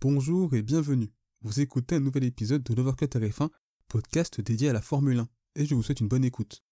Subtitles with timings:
[0.00, 1.10] Bonjour et bienvenue.
[1.42, 3.48] Vous écoutez un nouvel épisode de l'Overcut RF1,
[3.88, 6.62] podcast dédié à la Formule 1, et je vous souhaite une bonne écoute.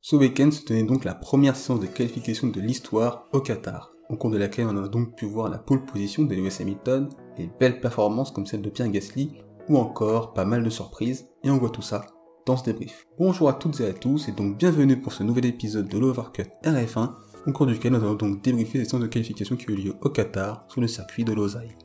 [0.00, 4.16] Ce week-end se tenait donc la première séance de qualification de l'histoire au Qatar, au
[4.16, 7.50] cours de laquelle on a donc pu voir la pole position de Lewis Hamilton, des
[7.60, 9.34] belles performances comme celle de Pierre Gasly,
[9.68, 12.06] ou encore pas mal de surprises, et on voit tout ça
[12.46, 13.06] dans ce débrief.
[13.18, 16.48] Bonjour à toutes et à tous, et donc bienvenue pour ce nouvel épisode de l'Overcut
[16.64, 17.12] RF1,
[17.46, 19.94] au cours duquel nous allons donc débriefer les séances de qualification qui ont eu lieu
[20.00, 21.76] au Qatar, sur le circuit de Losail.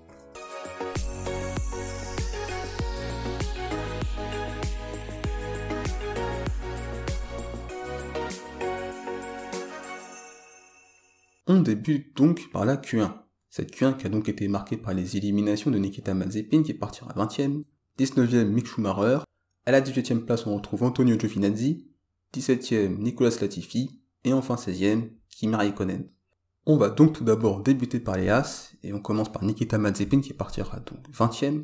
[11.57, 13.11] On débute donc par la Q1.
[13.50, 17.11] Cette Q1 qui a donc été marquée par les éliminations de Nikita Mazepin qui partira
[17.16, 17.64] 20ème,
[17.97, 19.21] 19ème Mick Schumacher,
[19.66, 21.88] à la 18ème place on retrouve Antonio Giovinazzi,
[22.36, 26.07] 17ème Nicolas Latifi, et enfin 16ème Kimi Raikkonen.
[26.68, 30.21] On va donc tout d'abord débuter par les As, et on commence par Nikita Mazepin
[30.21, 31.64] qui partira donc 20ème.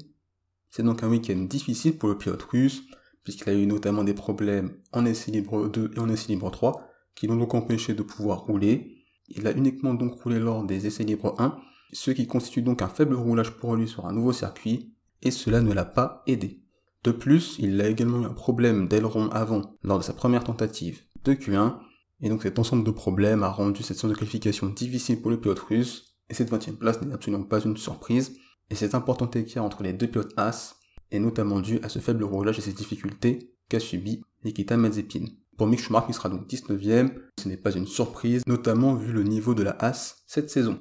[0.72, 2.82] C'est donc un week-end difficile pour le pilote russe,
[3.24, 6.82] puisqu'il a eu notamment des problèmes en essai libre 2 et en essai libre 3,
[7.13, 8.93] qui l'ont donc empêché de pouvoir rouler,
[9.35, 11.57] il a uniquement donc roulé lors des essais libres 1,
[11.91, 15.62] ce qui constitue donc un faible roulage pour lui sur un nouveau circuit, et cela
[15.62, 16.62] ne l'a pas aidé.
[17.03, 21.01] De plus, il a également eu un problème d'aileron avant lors de sa première tentative
[21.23, 21.77] de Q1,
[22.21, 25.39] et donc cet ensemble de problèmes a rendu cette séance de qualification difficile pour le
[25.39, 28.37] pilote russe, et cette 20 e place n'est absolument pas une surprise,
[28.70, 30.77] et cet important écart entre les deux pilotes As
[31.11, 35.26] est notamment dû à ce faible roulage et ces difficultés qu'a subi Nikita Mazepin.
[35.57, 37.12] Pour Mick Schumacher, il sera donc 19ème.
[37.40, 40.79] Ce n'est pas une surprise, notamment vu le niveau de la Haas cette saison.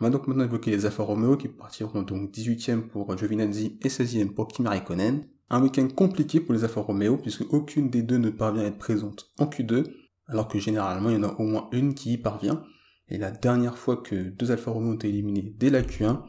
[0.00, 3.88] On va donc maintenant évoquer les Alfa Romeo qui partiront donc 18ème pour Giovinazzi et
[3.88, 5.24] 16ème pour Kimi Raikkonen.
[5.48, 8.78] Un week-end compliqué pour les Alfa Romeo puisque aucune des deux ne parvient à être
[8.78, 9.84] présente en Q2,
[10.26, 12.64] alors que généralement il y en a au moins une qui y parvient.
[13.08, 16.22] Et la dernière fois que deux Alfa Romeo ont été éliminés dès la Q1,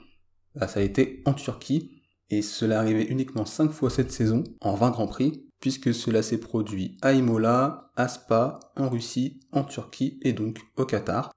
[0.56, 4.75] bah, ça a été en Turquie, et cela arrivait uniquement 5 fois cette saison, en
[4.75, 10.19] 20 Grands Prix, puisque cela s'est produit à Imola, à Spa, en Russie, en Turquie
[10.22, 11.31] et donc au Qatar,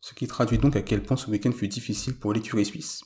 [0.00, 3.02] ce qui traduit donc à quel point ce week-end fut difficile pour l'écurie suisse.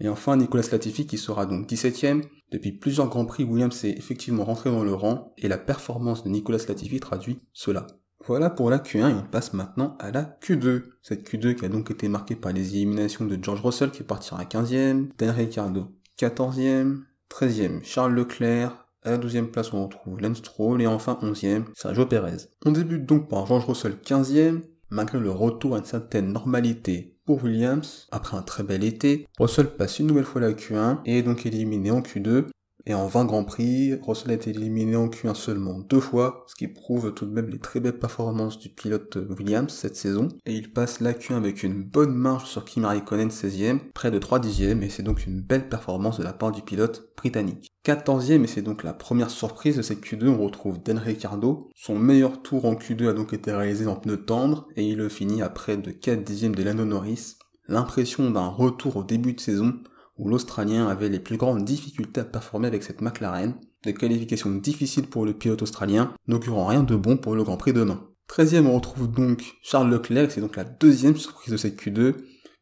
[0.00, 2.24] Et enfin, Nicolas Latifi qui sera donc 17ème.
[2.50, 6.28] Depuis plusieurs Grands Prix, Williams est effectivement rentré dans le rang, et la performance de
[6.28, 7.86] Nicolas Latifi traduit cela.
[8.26, 10.86] Voilà pour la Q1 et on passe maintenant à la Q2.
[11.02, 14.42] Cette Q2 qui a donc été marquée par les éliminations de George Russell qui partira
[14.42, 15.86] 15ème, Dan Ricciardo
[16.18, 21.64] 14ème, 13ème Charles Leclerc, à la 12e place, on retrouve Lance Stroll et enfin 11e,
[21.74, 22.48] Sergio Perez.
[22.64, 27.42] On débute donc par George Russell 15e, malgré le retour à une certaine normalité pour
[27.42, 31.22] Williams, après un très bel été, Russell passe une nouvelle fois la Q1 et est
[31.22, 32.46] donc éliminé en Q2,
[32.86, 36.54] et en 20 Grands Prix, Russell a été éliminé en Q1 seulement deux fois, ce
[36.54, 40.28] qui prouve tout de même les très belles performances du pilote Williams cette saison.
[40.46, 44.18] Et il passe la Q1 avec une bonne marge sur Kimi Raikkonen 16ème, près de
[44.18, 47.68] 3 dixièmes, et c'est donc une belle performance de la part du pilote britannique.
[47.84, 51.68] 14ème, et c'est donc la première surprise de cette Q2, on retrouve Dan Ricciardo.
[51.74, 55.08] Son meilleur tour en Q2 a donc été réalisé en pneu tendre, et il le
[55.08, 57.36] finit à près de 4 dixièmes de Lando Norris.
[57.68, 59.74] L'impression d'un retour au début de saison,
[60.18, 63.54] où l'Australien avait les plus grandes difficultés à performer avec cette McLaren,
[63.84, 67.72] des qualifications difficiles pour le pilote australien, n'augurant rien de bon pour le Grand Prix
[67.72, 68.08] demain.
[68.28, 72.14] 13ème, on retrouve donc Charles Leclerc, c'est donc la deuxième surprise de cette Q2,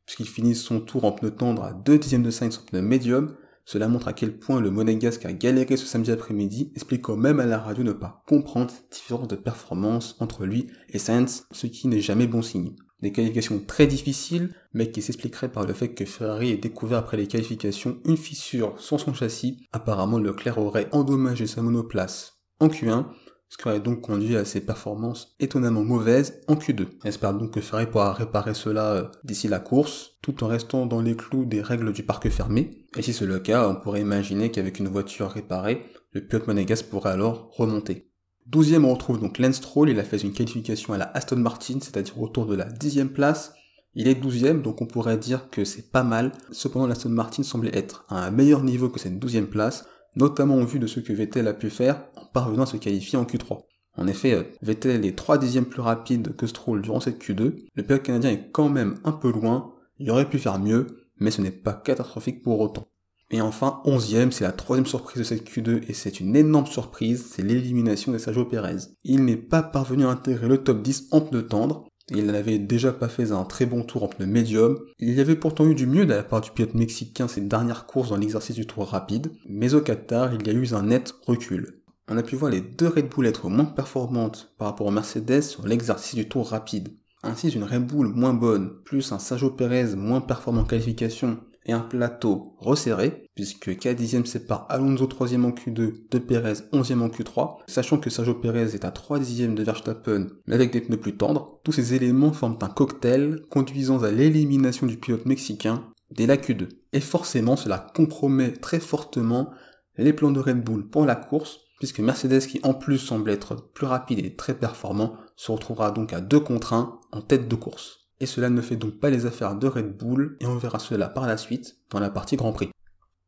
[0.04, 3.34] puisqu'il finit son tour en pneu tendre à 2 dixièmes de Sainz en pneu médium.
[3.65, 7.47] Cela montre à quel point le monégasque a galéré ce samedi après-midi, expliquant même à
[7.47, 11.88] la radio ne pas comprendre cette différence de performance entre lui et Sainz, ce qui
[11.88, 12.76] n'est jamais bon signe.
[13.04, 17.19] Des qualifications très difficiles, mais qui s'expliqueraient par le fait que Ferrari ait découvert après
[17.19, 19.69] les qualifications une fissure sur son châssis.
[19.75, 23.04] Apparemment, Leclerc aurait endommagé sa monoplace en Q1,
[23.50, 26.87] ce qui aurait donc conduit à ses performances étonnamment mauvaises en Q2.
[27.04, 31.03] J'espère donc que Ferrari pourra réparer cela euh, d'ici la course, tout en restant dans
[31.03, 32.86] les clous des règles du parc fermé.
[32.97, 35.82] Et si c'est le cas, on pourrait imaginer qu'avec une voiture réparée,
[36.12, 38.13] le pilote monégasque pourrait alors remonter.
[38.47, 41.78] 12 on retrouve donc Lance Stroll, il a fait une qualification à la Aston Martin,
[41.81, 43.55] c'est-à-dire autour de la 10 place.
[43.94, 46.32] Il est 12 donc on pourrait dire que c'est pas mal.
[46.50, 49.86] Cependant, l'Aston Martin semblait être à un meilleur niveau que cette 12 place,
[50.16, 53.18] notamment au vu de ce que Vettel a pu faire en parvenant à se qualifier
[53.18, 53.60] en Q3.
[53.97, 57.54] En effet, euh, Vettel est 3 dixièmes plus rapide que Stroll durant cette Q2.
[57.74, 61.30] Le pilote canadien est quand même un peu loin, il aurait pu faire mieux, mais
[61.30, 62.89] ce n'est pas catastrophique pour autant.
[63.30, 67.26] Et enfin, onzième, c'est la troisième surprise de cette Q2 et c'est une énorme surprise,
[67.30, 68.88] c'est l'élimination de Sergio Perez.
[69.03, 72.92] Il n'est pas parvenu à intégrer le top 10 en pneu tendre, il n'avait déjà
[72.92, 74.78] pas fait un très bon tour en pneu médium.
[74.98, 77.86] Il y avait pourtant eu du mieux de la part du pilote mexicain ces dernières
[77.86, 81.15] courses dans l'exercice du tour rapide, mais au Qatar, il y a eu un net
[81.27, 81.80] recul.
[82.09, 85.41] On a pu voir les deux Red Bull être moins performantes par rapport aux Mercedes
[85.41, 86.94] sur l'exercice du tour rapide.
[87.22, 91.72] Ainsi, une Red Bull moins bonne, plus un Sergio Perez moins performant en qualification, et
[91.72, 97.09] un plateau resserré, puisque 4 dixièmes sépare Alonso 3 en Q2 de Perez 11 en
[97.09, 100.99] Q3, sachant que Sergio Perez est à 3 dixièmes de Verstappen, mais avec des pneus
[100.99, 106.27] plus tendres, tous ces éléments forment un cocktail conduisant à l'élimination du pilote mexicain dès
[106.27, 106.69] la Q2.
[106.93, 109.51] Et forcément, cela compromet très fortement
[109.97, 113.71] les plans de Red Bull pour la course, puisque Mercedes, qui en plus semble être
[113.72, 117.55] plus rapide et très performant, se retrouvera donc à 2 contre 1 en tête de
[117.55, 118.03] course.
[118.24, 121.10] Et cela ne fait donc pas les affaires de Red Bull, et on verra cela
[121.10, 122.71] par la suite dans la partie Grand Prix.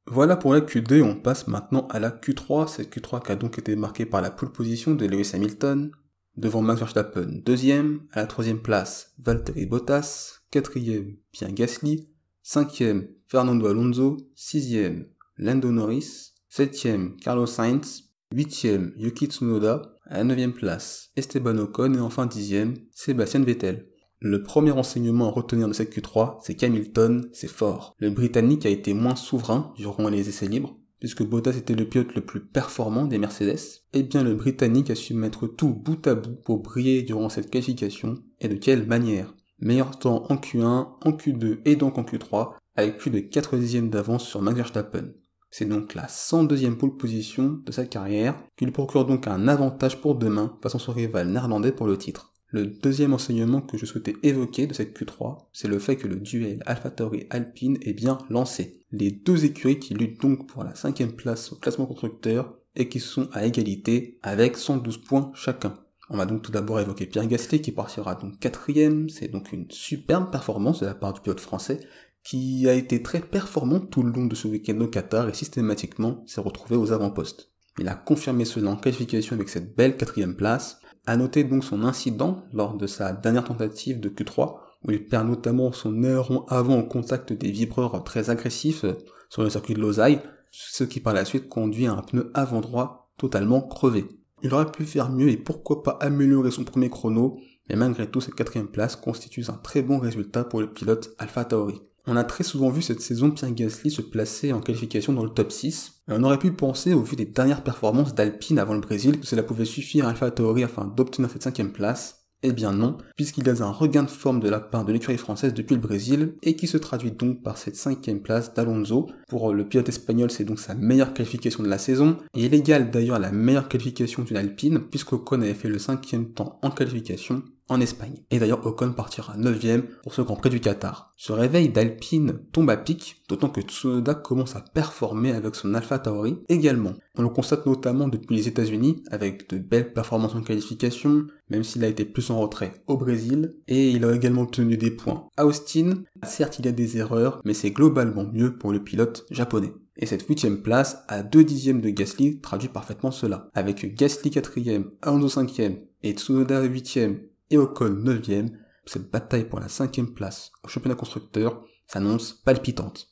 [0.06, 3.58] Voilà pour la Q2, on passe maintenant à la Q3, cette Q3 qui a donc
[3.58, 5.90] été marquée par la pole position de Lewis Hamilton,
[6.38, 12.08] devant Max Verstappen deuxième, à la troisième place Valtteri Bottas, quatrième Pierre Gasly,
[12.42, 20.54] cinquième Fernando Alonso, sixième Lando Norris, septième Carlos Sainz, huitième Yuki Tsunoda, à la neuvième
[20.54, 21.92] place Esteban Ocon.
[21.92, 23.90] Et enfin dixième Sébastien Vettel.
[24.20, 27.94] Le premier enseignement à retenir de cette Q3, c'est qu'Hamilton, c'est fort.
[27.98, 32.14] Le Britannique a été moins souverain durant les essais libres, puisque Bottas était le pilote
[32.14, 36.14] le plus performant des Mercedes, eh bien le Britannique a su mettre tout bout à
[36.14, 39.34] bout pour briller durant cette qualification, et de quelle manière?
[39.58, 40.64] Meilleur temps en Q1,
[41.02, 45.12] en Q2 et donc en Q3, avec plus de 4 dixièmes d'avance sur Max Verstappen.
[45.50, 50.00] C'est donc la 102e pole position de sa carrière, qui lui procure donc un avantage
[50.00, 52.32] pour demain face son rival néerlandais pour le titre.
[52.56, 56.16] Le deuxième enseignement que je souhaitais évoquer de cette Q3, c'est le fait que le
[56.16, 58.80] duel AlphaTauri-Alpine est bien lancé.
[58.92, 62.98] Les deux écuries qui luttent donc pour la cinquième place au classement constructeur et qui
[62.98, 65.74] sont à égalité avec 112 points chacun.
[66.08, 69.70] On va donc tout d'abord évoquer Pierre Gasly qui partira donc quatrième, c'est donc une
[69.70, 71.80] superbe performance de la part du pilote français
[72.24, 76.24] qui a été très performant tout le long de ce week-end au Qatar et systématiquement
[76.26, 77.52] s'est retrouvé aux avant-postes.
[77.78, 81.84] Il a confirmé cela en qualification avec cette belle quatrième place, à noter donc son
[81.84, 86.78] incident lors de sa dernière tentative de Q3, où il perd notamment son aileron avant
[86.78, 88.84] au contact des vibreurs très agressifs
[89.28, 90.20] sur le circuit de Lausanne,
[90.50, 94.06] ce qui par la suite conduit à un pneu avant droit totalement crevé.
[94.42, 97.38] Il aurait pu faire mieux et pourquoi pas améliorer son premier chrono,
[97.68, 101.44] mais malgré tout cette quatrième place constitue un très bon résultat pour le pilote Alpha
[101.44, 101.80] Tauri.
[102.08, 105.30] On a très souvent vu cette saison Pierre Gasly se placer en qualification dans le
[105.30, 106.02] top 6.
[106.08, 109.42] on aurait pu penser, au vu des dernières performances d'Alpine avant le Brésil, que cela
[109.42, 112.26] pouvait suffire à Alpha Tauri afin d'obtenir cette cinquième place.
[112.42, 115.16] Eh bien non, puisqu'il y a un regain de forme de la part de l'écurie
[115.16, 119.08] française depuis le Brésil, et qui se traduit donc par cette cinquième place d'Alonso.
[119.26, 122.92] Pour le pilote espagnol, c'est donc sa meilleure qualification de la saison, et il égale
[122.92, 127.80] d'ailleurs la meilleure qualification d'une Alpine, puisqu'Ocon avait fait le cinquième temps en qualification, en
[127.80, 128.16] Espagne.
[128.30, 131.12] Et d'ailleurs, Ocon partira 9ème pour ce Grand du Qatar.
[131.16, 135.98] Ce réveil d'Alpine tombe à pic, d'autant que Tsunoda commence à performer avec son Alpha
[135.98, 136.92] Tauri également.
[137.16, 141.84] On le constate notamment depuis les États-Unis, avec de belles performances en qualification, même s'il
[141.84, 145.46] a été plus en retrait au Brésil, et il a également obtenu des points à
[145.46, 145.94] Austin.
[146.22, 149.72] Certes, il y a des erreurs, mais c'est globalement mieux pour le pilote japonais.
[149.98, 153.48] Et cette huitième place, à 2 dixièmes de Gasly, traduit parfaitement cela.
[153.54, 157.20] Avec Gasly quatrième, Alonso cinquième et Tsunoda huitième
[157.50, 158.50] et Ocon 9ème,
[158.86, 163.08] cette bataille pour la cinquième place au championnat constructeur s'annonce palpitante.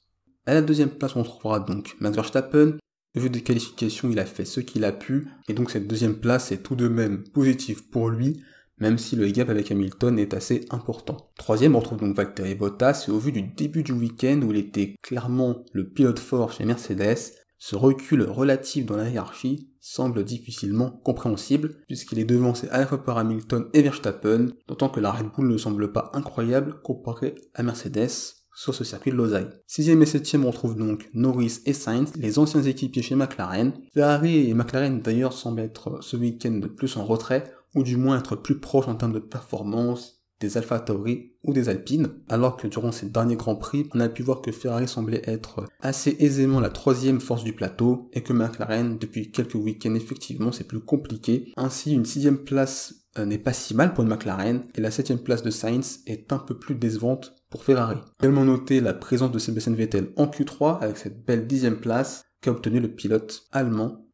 [0.46, 2.76] À la deuxième place, on trouvera donc Max Verstappen.
[3.14, 6.50] Vu des qualifications, il a fait ce qu'il a pu, et donc cette deuxième place
[6.52, 8.42] est tout de même positive pour lui,
[8.78, 11.30] même si le gap avec Hamilton est assez important.
[11.36, 14.58] Troisième, on retrouve donc Valtteri Bottas, et au vu du début du week-end où il
[14.58, 20.90] était clairement le pilote fort chez Mercedes, ce recul relatif dans la hiérarchie semble difficilement
[21.04, 25.46] compréhensible, puisqu'il est devancé à la par Hamilton et Verstappen, d'autant que la Red Bull
[25.46, 28.08] ne semble pas incroyable comparé à Mercedes
[28.56, 29.52] sur ce circuit de Lausanne.
[29.66, 33.74] Sixième et septième, on trouve donc Norris et Sainz, les anciens équipiers chez McLaren.
[33.92, 38.36] Ferrari et McLaren d'ailleurs semblent être ce week-end plus en retrait, ou du moins être
[38.36, 42.92] plus proches en termes de performance des Alpha Tauri ou des Alpines, alors que durant
[42.92, 46.70] ces derniers Grands Prix, on a pu voir que Ferrari semblait être assez aisément la
[46.70, 51.52] troisième force du plateau et que McLaren, depuis quelques week-ends, effectivement, c'est plus compliqué.
[51.56, 55.18] Ainsi, une sixième place euh, n'est pas si mal pour une McLaren et la septième
[55.18, 57.98] place de Sainz est un peu plus décevante pour Ferrari.
[58.20, 62.50] Également noter la présence de Sébastien Vettel en Q3 avec cette belle dixième place qu'a
[62.50, 64.06] obtenu le pilote allemand.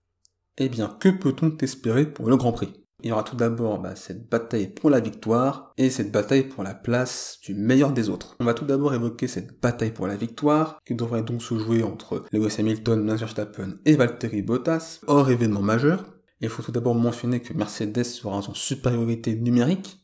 [0.58, 2.72] Eh bien, que peut-on espérer pour le Grand Prix?
[3.02, 6.62] Il y aura tout d'abord bah, cette bataille pour la victoire et cette bataille pour
[6.62, 8.36] la place du meilleur des autres.
[8.40, 11.82] On va tout d'abord évoquer cette bataille pour la victoire qui devrait donc se jouer
[11.82, 16.04] entre Lewis Hamilton, Max Verstappen et Valtteri Bottas, hors événement majeur.
[16.40, 19.98] Il faut tout d'abord mentionner que Mercedes sera en supériorité numérique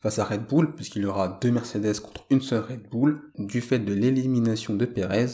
[0.00, 3.60] face à Red Bull, puisqu'il y aura deux Mercedes contre une seule Red Bull, du
[3.60, 5.26] fait de l'élimination de Perez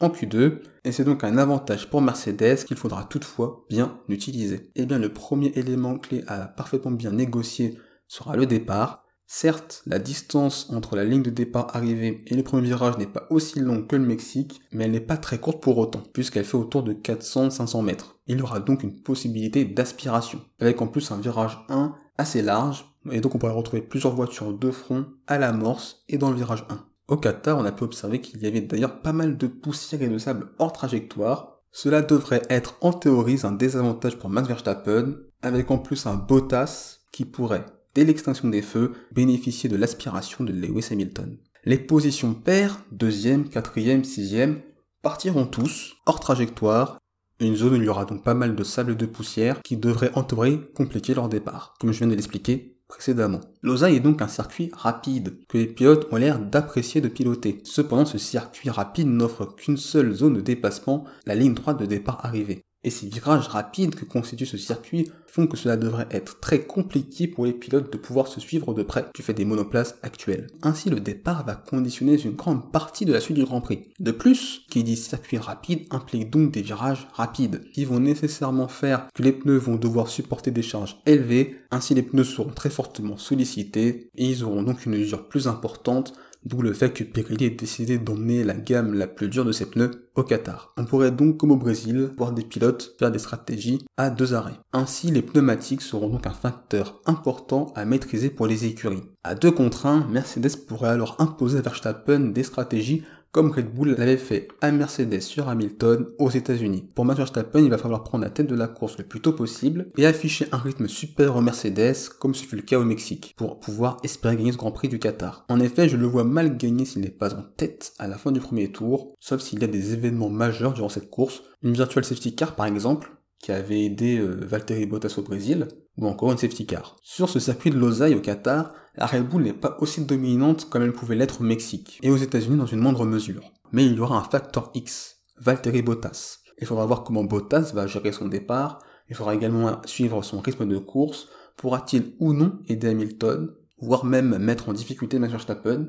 [0.00, 4.70] en Q2, et c'est donc un avantage pour Mercedes qu'il faudra toutefois bien utiliser.
[4.74, 9.82] Et eh bien le premier élément clé à parfaitement bien négocier sera le départ, Certes,
[9.86, 13.58] la distance entre la ligne de départ arrivée et le premier virage n'est pas aussi
[13.58, 16.84] longue que le Mexique, mais elle n'est pas très courte pour autant, puisqu'elle fait autour
[16.84, 18.20] de 400-500 mètres.
[18.28, 22.86] Il y aura donc une possibilité d'aspiration, avec en plus un virage 1 assez large,
[23.10, 26.64] et donc on pourrait retrouver plusieurs voitures de front à l'amorce et dans le virage
[26.70, 26.86] 1.
[27.08, 30.08] Au Qatar, on a pu observer qu'il y avait d'ailleurs pas mal de poussière et
[30.08, 31.60] de sable hors trajectoire.
[31.70, 36.98] Cela devrait être en théorie un désavantage pour Max Verstappen, avec en plus un Bottas
[37.12, 41.38] qui pourrait dès l'extinction des feux, bénéficier de l'aspiration de Lewis Hamilton.
[41.64, 44.60] Les positions paires, deuxième, quatrième, sixième,
[45.00, 46.98] partiront tous hors trajectoire,
[47.40, 49.78] une zone où il y aura donc pas mal de sable et de poussière qui
[49.78, 53.40] devrait en théorie compliquer leur départ, comme je viens de l'expliquer précédemment.
[53.62, 57.60] Lausanne est donc un circuit rapide, que les pilotes ont l'air d'apprécier de piloter.
[57.64, 62.24] Cependant, ce circuit rapide n'offre qu'une seule zone de dépassement, la ligne droite de départ
[62.24, 66.60] arrivée et ces virages rapides que constitue ce circuit font que cela devrait être très
[66.60, 70.46] compliqué pour les pilotes de pouvoir se suivre de près du fait des monoplaces actuelles.
[70.62, 73.88] Ainsi, le départ va conditionner une grande partie de la suite du Grand Prix.
[73.98, 79.08] De plus, qui dit circuit rapide implique donc des virages rapides, qui vont nécessairement faire
[79.12, 83.16] que les pneus vont devoir supporter des charges élevées, ainsi les pneus seront très fortement
[83.16, 86.14] sollicités, et ils auront donc une usure plus importante
[86.46, 89.66] D'où le fait que Pirelli ait décidé d'emmener la gamme la plus dure de ses
[89.66, 90.72] pneus au Qatar.
[90.76, 94.60] On pourrait donc, comme au Brésil, voir des pilotes faire des stratégies à deux arrêts.
[94.72, 99.02] Ainsi, les pneumatiques seront donc un facteur important à maîtriser pour les écuries.
[99.24, 103.02] À deux contre un, Mercedes pourrait alors imposer à Verstappen des stratégies
[103.36, 106.88] comme Red Bull l'avait fait à Mercedes sur Hamilton aux États-Unis.
[106.94, 109.34] Pour Max Verstappen, il va falloir prendre la tête de la course le plus tôt
[109.34, 113.34] possible et afficher un rythme supérieur au Mercedes, comme ce fut le cas au Mexique,
[113.36, 115.44] pour pouvoir espérer gagner ce Grand Prix du Qatar.
[115.50, 118.32] En effet, je le vois mal gagner s'il n'est pas en tête à la fin
[118.32, 122.06] du premier tour, sauf s'il y a des événements majeurs durant cette course, une virtual
[122.06, 126.38] safety car par exemple, qui avait aidé euh, Valtteri Bottas au Brésil, ou encore une
[126.38, 126.96] safety car.
[127.02, 130.82] Sur ce circuit de Losail au Qatar, la Red Bull n'est pas aussi dominante comme
[130.82, 133.52] elle pouvait l'être au Mexique, et aux États-Unis dans une moindre mesure.
[133.72, 136.38] Mais il y aura un facteur X, Valtteri Bottas.
[136.58, 140.66] Il faudra voir comment Bottas va gérer son départ, il faudra également suivre son rythme
[140.66, 145.88] de course, pourra-t-il ou non aider Hamilton, voire même mettre en difficulté Max Verstappen,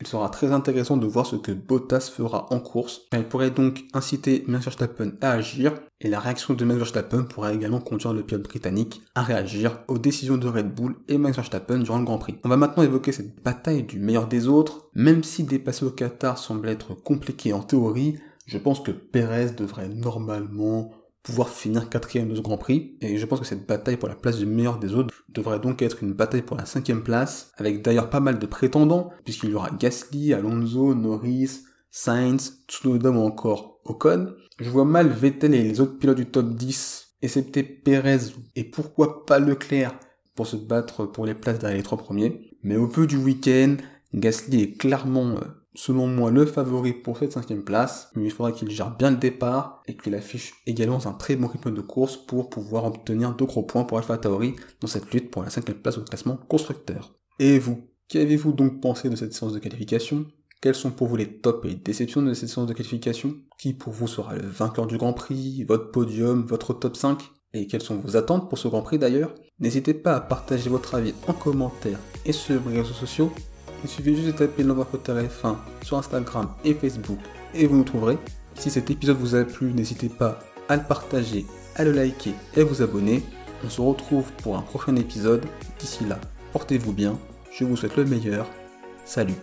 [0.00, 3.02] il sera très intéressant de voir ce que Bottas fera en course.
[3.12, 7.54] Elle pourrait donc inciter Max Verstappen à agir, et la réaction de Max Verstappen pourrait
[7.54, 11.78] également conduire le pilote britannique à réagir aux décisions de Red Bull et Max Verstappen
[11.78, 12.38] durant le Grand Prix.
[12.44, 14.88] On va maintenant évoquer cette bataille du meilleur des autres.
[14.94, 19.88] Même si dépasser au Qatar semble être compliqué en théorie, je pense que Perez devrait
[19.88, 20.90] normalement
[21.22, 22.96] pouvoir finir quatrième de ce Grand Prix.
[23.00, 25.82] Et je pense que cette bataille pour la place du meilleur des autres devrait donc
[25.82, 29.54] être une bataille pour la cinquième place, avec d'ailleurs pas mal de prétendants, puisqu'il y
[29.54, 34.34] aura Gasly, Alonso, Norris, Sainz, Tsunoda ou encore Ocon.
[34.58, 39.24] Je vois mal Vettel et les autres pilotes du top 10, excepté Perez et pourquoi
[39.26, 39.98] pas Leclerc,
[40.34, 42.56] pour se battre pour les places derrière les trois premiers.
[42.62, 43.76] Mais au vu du week-end,
[44.14, 48.52] Gasly est clairement euh, selon moi, le favori pour cette cinquième place, mais il faudra
[48.52, 52.16] qu'il gère bien le départ et qu'il affiche également un très bon rythme de course
[52.16, 55.78] pour pouvoir obtenir de gros points pour Alpha Tauri dans cette lutte pour la cinquième
[55.78, 57.14] place au classement constructeur.
[57.38, 60.26] Et vous, qu'avez-vous donc pensé de cette séance de qualification?
[60.60, 63.34] Quels sont pour vous les tops et les déceptions de cette séance de qualification?
[63.58, 67.18] Qui pour vous sera le vainqueur du Grand Prix, votre podium, votre top 5
[67.52, 69.34] et quelles sont vos attentes pour ce Grand Prix d'ailleurs?
[69.58, 73.32] N'hésitez pas à partager votre avis en commentaire et sur les réseaux sociaux
[73.82, 77.18] il suffit juste de taper Côté F1 sur Instagram et Facebook
[77.54, 78.18] et vous nous trouverez.
[78.54, 81.46] Si cet épisode vous a plu, n'hésitez pas à le partager,
[81.76, 83.22] à le liker et à vous abonner.
[83.64, 85.46] On se retrouve pour un prochain épisode.
[85.78, 86.20] D'ici là,
[86.52, 87.18] portez-vous bien.
[87.52, 88.48] Je vous souhaite le meilleur.
[89.04, 89.34] Salut.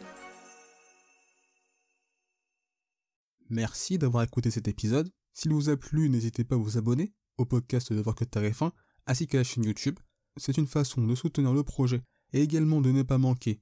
[3.49, 5.09] Merci d'avoir écouté cet épisode.
[5.33, 8.71] S'il vous a plu, n'hésitez pas à vous abonner au podcast de Voir que F1
[9.07, 9.99] ainsi qu'à la chaîne YouTube.
[10.35, 12.01] C'est une façon de soutenir le projet
[12.33, 13.61] et également de ne pas manquer